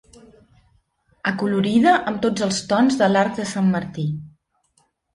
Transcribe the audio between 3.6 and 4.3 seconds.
Martí.